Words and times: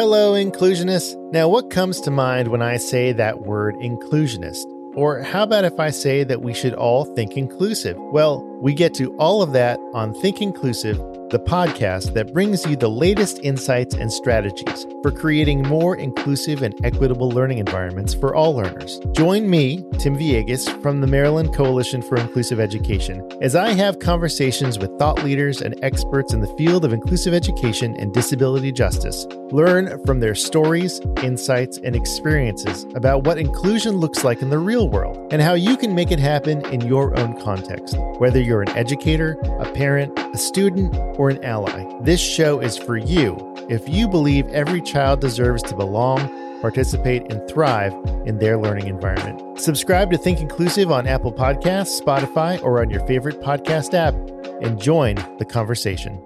Hello, 0.00 0.32
inclusionists. 0.32 1.14
Now, 1.30 1.46
what 1.46 1.68
comes 1.68 2.00
to 2.00 2.10
mind 2.10 2.48
when 2.48 2.62
I 2.62 2.78
say 2.78 3.12
that 3.12 3.42
word 3.42 3.74
inclusionist? 3.82 4.64
Or 4.96 5.20
how 5.20 5.42
about 5.42 5.66
if 5.66 5.78
I 5.78 5.90
say 5.90 6.24
that 6.24 6.40
we 6.40 6.54
should 6.54 6.72
all 6.72 7.04
think 7.14 7.36
inclusive? 7.36 7.98
Well, 7.98 8.42
we 8.62 8.72
get 8.72 8.94
to 8.94 9.14
all 9.18 9.42
of 9.42 9.52
that 9.52 9.78
on 9.92 10.14
Think 10.14 10.40
Inclusive, 10.40 10.98
the 11.30 11.38
podcast 11.38 12.12
that 12.14 12.32
brings 12.32 12.66
you 12.66 12.74
the 12.74 12.88
latest 12.88 13.38
insights 13.44 13.94
and 13.94 14.12
strategies 14.12 14.84
for 15.02 15.12
creating 15.12 15.62
more 15.62 15.96
inclusive 15.96 16.62
and 16.62 16.74
equitable 16.84 17.30
learning 17.30 17.58
environments 17.58 18.12
for 18.12 18.34
all 18.34 18.54
learners. 18.54 19.00
Join 19.12 19.48
me, 19.48 19.84
Tim 19.98 20.16
Villegas, 20.16 20.68
from 20.82 21.00
the 21.00 21.06
Maryland 21.06 21.54
Coalition 21.54 22.02
for 22.02 22.16
Inclusive 22.16 22.58
Education, 22.58 23.26
as 23.40 23.54
I 23.54 23.70
have 23.70 24.00
conversations 24.00 24.78
with 24.78 24.96
thought 24.98 25.22
leaders 25.22 25.62
and 25.62 25.78
experts 25.82 26.34
in 26.34 26.40
the 26.40 26.54
field 26.56 26.84
of 26.84 26.92
inclusive 26.92 27.32
education 27.32 27.94
and 27.96 28.12
disability 28.12 28.72
justice. 28.72 29.26
Learn 29.52 30.04
from 30.04 30.20
their 30.20 30.34
stories, 30.34 31.00
insights, 31.22 31.78
and 31.78 31.96
experiences 31.96 32.86
about 32.94 33.24
what 33.24 33.38
inclusion 33.38 33.96
looks 33.96 34.24
like 34.24 34.42
in 34.42 34.50
the 34.50 34.58
real 34.58 34.88
world 34.88 35.32
and 35.32 35.40
how 35.40 35.54
you 35.54 35.76
can 35.76 35.94
make 35.94 36.10
it 36.10 36.18
happen 36.18 36.64
in 36.66 36.80
your 36.82 37.18
own 37.18 37.40
context, 37.40 37.96
whether 38.18 38.40
you're 38.40 38.62
an 38.62 38.76
educator, 38.76 39.38
a 39.60 39.72
parent, 39.72 40.12
a 40.32 40.38
student, 40.38 40.94
or 41.18 41.30
an 41.30 41.42
ally. 41.44 41.86
This 42.02 42.20
show 42.20 42.60
is 42.60 42.76
for 42.76 42.96
you 42.96 43.36
if 43.68 43.88
you 43.88 44.08
believe 44.08 44.46
every 44.48 44.80
child 44.80 45.20
deserves 45.20 45.62
to 45.64 45.76
belong, 45.76 46.18
participate, 46.60 47.30
and 47.32 47.46
thrive 47.48 47.92
in 48.26 48.38
their 48.38 48.58
learning 48.58 48.86
environment. 48.86 49.58
Subscribe 49.58 50.10
to 50.10 50.18
Think 50.18 50.40
Inclusive 50.40 50.90
on 50.90 51.06
Apple 51.06 51.32
Podcasts, 51.32 52.00
Spotify, 52.00 52.62
or 52.62 52.80
on 52.80 52.90
your 52.90 53.04
favorite 53.06 53.40
podcast 53.40 53.94
app 53.94 54.14
and 54.62 54.80
join 54.80 55.16
the 55.38 55.44
conversation. 55.44 56.22